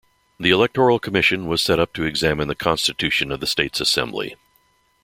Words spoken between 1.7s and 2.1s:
up to